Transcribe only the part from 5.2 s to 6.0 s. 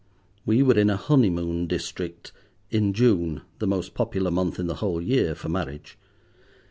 for marriage.